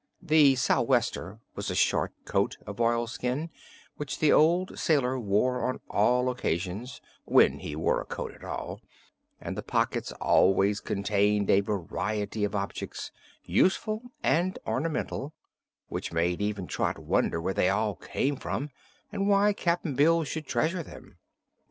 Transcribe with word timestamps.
This 0.19 0.63
sou'wester 0.63 1.37
was 1.53 1.69
a 1.69 1.75
short 1.75 2.11
coat 2.25 2.57
of 2.65 2.79
oilskin 2.81 3.51
which 3.97 4.17
the 4.17 4.31
old 4.31 4.79
sailor 4.79 5.19
wore 5.19 5.63
on 5.63 5.79
all 5.91 6.27
occasions 6.31 7.01
when 7.25 7.59
he 7.59 7.75
wore 7.75 8.01
a 8.01 8.05
coat 8.05 8.31
at 8.33 8.43
all 8.43 8.81
and 9.39 9.55
the 9.55 9.61
pockets 9.61 10.11
always 10.13 10.79
contained 10.79 11.51
a 11.51 11.59
variety 11.59 12.43
of 12.43 12.55
objects, 12.55 13.11
useful 13.43 14.01
and 14.23 14.57
ornamental, 14.65 15.35
which 15.87 16.11
made 16.11 16.41
even 16.41 16.65
Trot 16.65 16.97
wonder 16.97 17.39
where 17.39 17.53
they 17.53 17.69
all 17.69 17.93
came 17.95 18.35
from 18.37 18.71
and 19.11 19.29
why 19.29 19.53
Cap'n 19.53 19.93
Bill 19.93 20.23
should 20.23 20.47
treasure 20.47 20.81
them. 20.81 21.19